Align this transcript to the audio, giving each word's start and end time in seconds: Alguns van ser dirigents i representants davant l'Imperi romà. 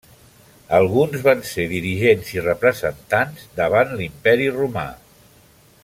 Alguns 0.77 1.19
van 1.27 1.43
ser 1.49 1.65
dirigents 1.73 2.31
i 2.37 2.43
representants 2.47 3.45
davant 3.61 3.95
l'Imperi 4.01 4.49
romà. 4.57 4.89